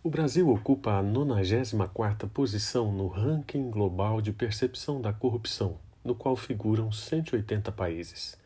[0.00, 6.36] O Brasil ocupa a 94ª posição no ranking global de percepção da corrupção, no qual
[6.36, 8.38] figuram 180 países.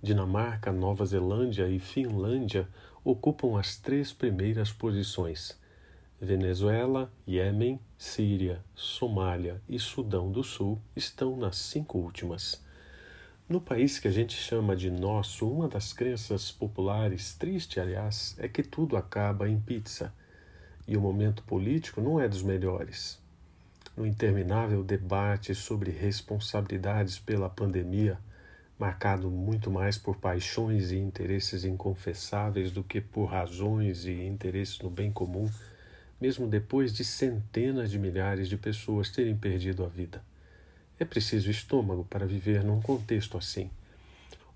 [0.00, 2.68] Dinamarca, Nova Zelândia e Finlândia
[3.02, 5.58] ocupam as três primeiras posições.
[6.20, 12.64] Venezuela, Iêmen, Síria, Somália e Sudão do Sul estão nas cinco últimas.
[13.48, 18.46] No país que a gente chama de nosso, uma das crenças populares, triste aliás, é
[18.46, 20.14] que tudo acaba em pizza
[20.86, 23.18] e o momento político não é dos melhores.
[23.96, 28.18] No interminável debate sobre responsabilidades pela pandemia,
[28.78, 34.90] marcado muito mais por paixões e interesses inconfessáveis do que por razões e interesses no
[34.90, 35.50] bem comum,
[36.20, 40.22] mesmo depois de centenas de milhares de pessoas terem perdido a vida.
[40.98, 43.70] É preciso estômago para viver num contexto assim.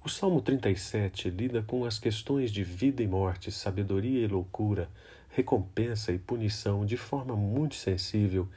[0.02, 4.88] O Salmo 37 lida com as questões de vida e morte, sabedoria e loucura,
[5.28, 8.48] recompensa e punição de forma muito sensível,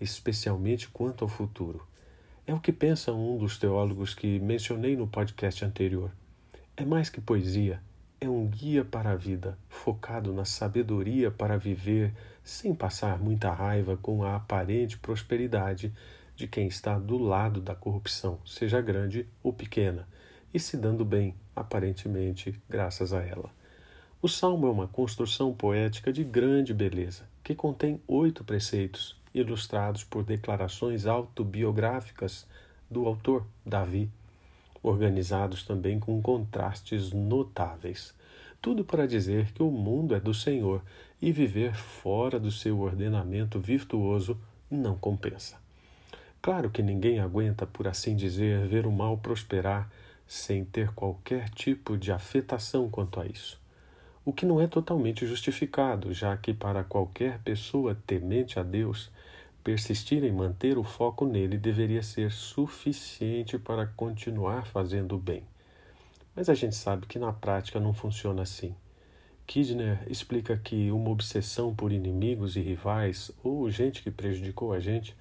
[0.00, 1.84] especialmente quanto ao futuro.
[2.46, 6.12] É o que pensa um dos teólogos que mencionei no podcast anterior.
[6.76, 7.82] É mais que poesia,
[8.20, 12.14] é um guia para a vida, focado na sabedoria para viver
[12.44, 15.92] sem passar muita raiva com a aparente prosperidade
[16.36, 20.06] de quem está do lado da corrupção, seja grande ou pequena,
[20.52, 23.50] e se dando bem, aparentemente, graças a ela.
[24.20, 30.22] O salmo é uma construção poética de grande beleza, que contém oito preceitos, ilustrados por
[30.22, 32.46] declarações autobiográficas
[32.90, 34.10] do autor, Davi,
[34.82, 38.14] organizados também com contrastes notáveis.
[38.60, 40.82] Tudo para dizer que o mundo é do Senhor
[41.20, 44.38] e viver fora do seu ordenamento virtuoso
[44.70, 45.56] não compensa.
[46.40, 49.90] Claro que ninguém aguenta, por assim dizer, ver o mal prosperar
[50.32, 53.62] sem ter qualquer tipo de afetação quanto a isso
[54.24, 59.10] o que não é totalmente justificado, já que para qualquer pessoa temente a Deus,
[59.64, 65.42] persistir em manter o foco nele deveria ser suficiente para continuar fazendo o bem.
[66.36, 68.74] Mas a gente sabe que na prática não funciona assim.
[69.44, 75.16] Kidner explica que uma obsessão por inimigos e rivais ou gente que prejudicou a gente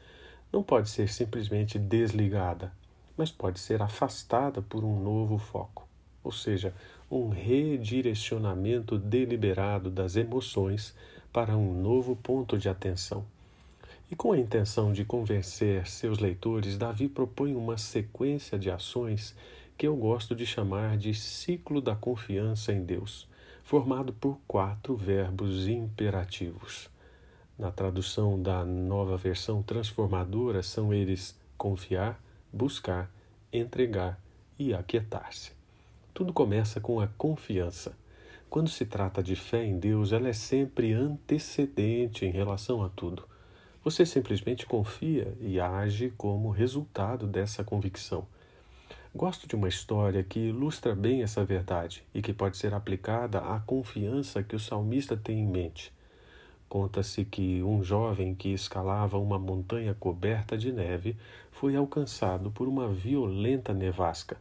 [0.54, 2.72] não pode ser simplesmente desligada,
[3.18, 5.88] mas pode ser afastada por um novo foco,
[6.24, 6.74] ou seja,
[7.10, 10.96] um redirecionamento deliberado das emoções
[11.32, 13.26] para um novo ponto de atenção.
[14.10, 19.34] E com a intenção de convencer seus leitores, Davi propõe uma sequência de ações
[19.78, 23.28] que eu gosto de chamar de ciclo da confiança em Deus,
[23.64, 26.90] formado por quatro verbos imperativos.
[27.58, 32.22] Na tradução da nova versão transformadora, são eles confiar,
[32.52, 33.10] buscar,
[33.52, 34.20] entregar
[34.58, 35.52] e aquietar-se.
[36.14, 37.96] Tudo começa com a confiança.
[38.50, 43.26] Quando se trata de fé em Deus, ela é sempre antecedente em relação a tudo.
[43.84, 48.28] Você simplesmente confia e age como resultado dessa convicção.
[49.14, 53.60] Gosto de uma história que ilustra bem essa verdade e que pode ser aplicada à
[53.60, 55.92] confiança que o salmista tem em mente.
[56.72, 61.18] Conta-se que um jovem que escalava uma montanha coberta de neve
[61.52, 64.38] foi alcançado por uma violenta nevasca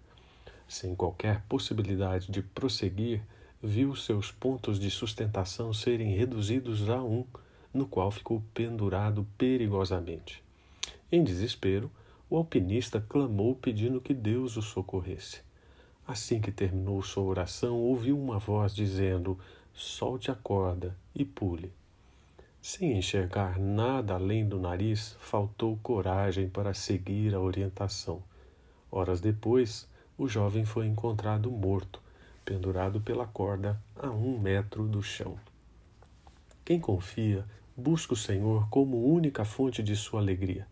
[0.71, 3.21] sem qualquer possibilidade de prosseguir,
[3.61, 7.27] viu seus pontos de sustentação serem reduzidos a um,
[7.75, 10.43] no qual ficou pendurado perigosamente.
[11.11, 11.91] Em desespero,
[12.31, 15.41] o alpinista clamou pedindo que Deus o socorresse.
[16.07, 19.37] Assim que terminou sua oração, ouviu uma voz dizendo:
[19.75, 21.73] Solte a corda e pule.
[22.63, 28.23] Sem enxergar nada além do nariz, faltou coragem para seguir a orientação.
[28.91, 29.89] Horas depois,
[30.19, 32.03] o jovem foi encontrado morto,
[32.45, 35.39] pendurado pela corda a um metro do chão.
[36.63, 40.67] Quem confia busca o Senhor como única fonte de sua alegria.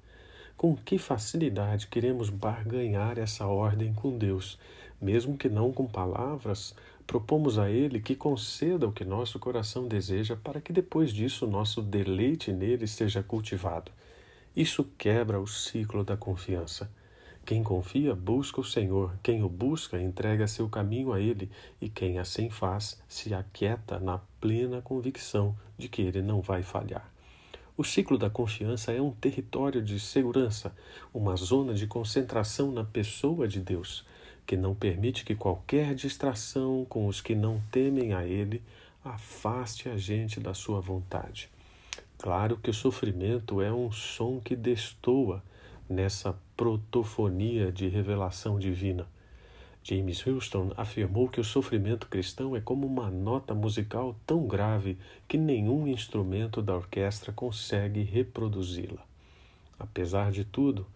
[0.58, 4.58] Com que facilidade queremos barganhar essa ordem com Deus,
[5.00, 6.74] mesmo que não com palavras,
[7.08, 11.80] propomos a Ele que conceda o que nosso coração deseja para que depois disso nosso
[11.80, 13.90] deleite nele seja cultivado.
[14.54, 16.90] Isso quebra o ciclo da confiança.
[17.46, 21.50] Quem confia busca o Senhor, quem o busca entrega seu caminho a Ele,
[21.80, 27.10] e quem assim faz se aquieta na plena convicção de que Ele não vai falhar.
[27.74, 30.76] O ciclo da confiança é um território de segurança,
[31.14, 34.04] uma zona de concentração na pessoa de Deus,
[34.48, 38.62] que não permite que qualquer distração com os que não temem a Ele
[39.04, 41.50] afaste a gente da sua vontade.
[42.16, 45.44] Claro que o sofrimento é um som que destoa
[45.86, 49.06] nessa protofonia de revelação divina.
[49.82, 54.96] James Houston afirmou que o sofrimento cristão é como uma nota musical tão grave
[55.28, 59.04] que nenhum instrumento da orquestra consegue reproduzi-la.
[59.78, 60.86] Apesar de tudo,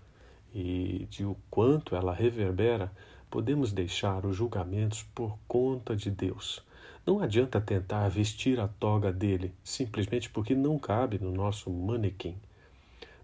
[0.55, 2.91] e de o quanto ela reverbera,
[3.33, 6.63] podemos deixar os julgamentos por conta de Deus.
[7.07, 12.37] Não adianta tentar vestir a toga dele simplesmente porque não cabe no nosso manequim.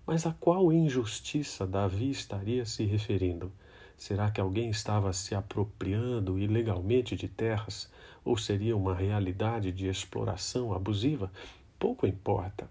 [0.07, 3.53] Mas a qual injustiça Davi estaria se referindo?
[3.99, 7.91] Será que alguém estava se apropriando ilegalmente de terras?
[8.25, 11.31] Ou seria uma realidade de exploração abusiva?
[11.79, 12.67] Pouco importa.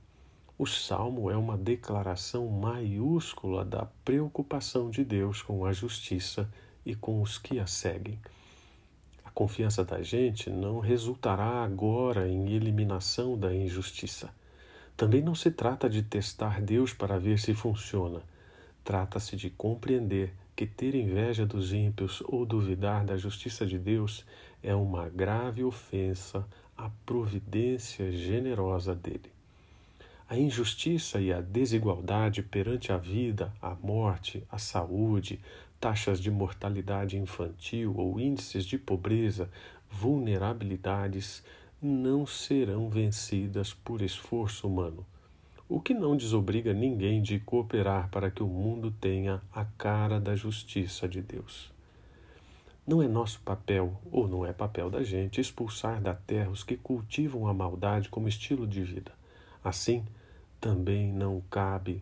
[0.57, 6.49] O salmo é uma declaração maiúscula da preocupação de Deus com a justiça
[6.87, 8.17] e com os que a seguem.
[9.25, 14.33] A confiança da gente não resultará agora em eliminação da injustiça.
[14.95, 18.21] Também não se trata de testar Deus para ver se funciona.
[18.85, 24.25] Trata-se de compreender que ter inveja dos ímpios ou duvidar da justiça de Deus
[24.63, 29.29] é uma grave ofensa à providência generosa dele.
[30.29, 35.39] A injustiça e a desigualdade perante a vida, a morte, a saúde,
[35.79, 39.49] taxas de mortalidade infantil ou índices de pobreza,
[39.89, 41.43] vulnerabilidades
[41.81, 45.05] não serão vencidas por esforço humano
[45.69, 50.33] o que não desobriga ninguém de cooperar para que o mundo tenha a cara da
[50.33, 51.71] justiça de Deus.
[52.85, 56.77] Não é nosso papel, ou não é papel da gente, expulsar da terra os que
[56.77, 59.11] cultivam a maldade como estilo de vida.
[59.61, 60.05] Assim,
[60.61, 62.01] também não cabe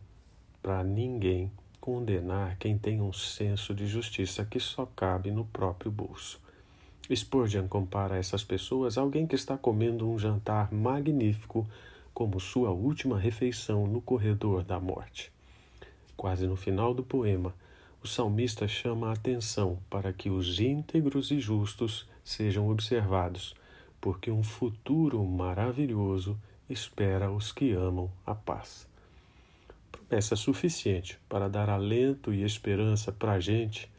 [0.62, 1.52] para ninguém
[1.86, 6.42] condenar quem tem um senso de justiça que só cabe no próprio bolso.
[7.16, 11.64] Spurgeon compara essas pessoas a alguém que está comendo um jantar magnífico
[12.12, 15.32] como sua última refeição no corredor da morte.
[16.18, 17.54] Quase no final do poema,
[18.02, 23.54] o salmista chama a atenção para que os íntegros e justos sejam observados,
[24.02, 26.36] porque um futuro maravilhoso
[26.68, 28.88] espera os que amam a paz.
[29.96, 33.90] Promessa suficiente para dar alento e esperança para a gente,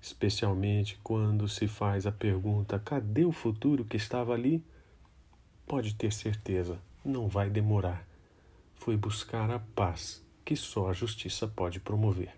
[0.00, 4.62] especialmente quando se faz a pergunta: cadê o futuro que estava ali?
[5.66, 8.06] Pode ter certeza, não vai demorar.
[8.74, 12.32] Foi buscar a paz que só a justiça pode promover.